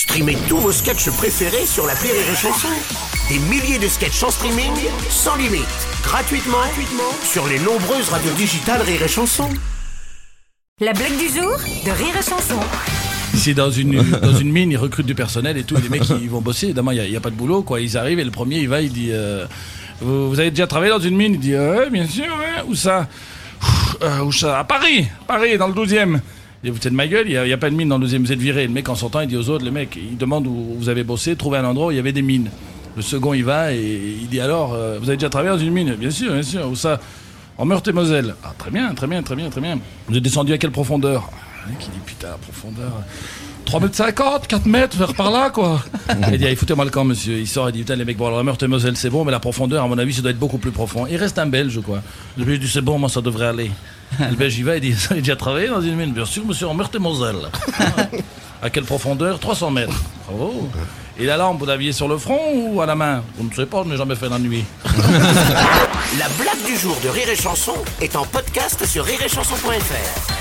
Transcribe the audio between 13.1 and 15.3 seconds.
Ici, dans une, dans une mine, ils recrutent du